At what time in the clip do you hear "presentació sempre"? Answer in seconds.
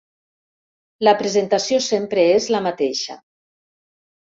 1.21-2.27